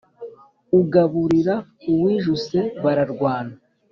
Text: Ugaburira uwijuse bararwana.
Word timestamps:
Ugaburira 0.79 1.55
uwijuse 1.93 2.59
bararwana. 2.83 3.55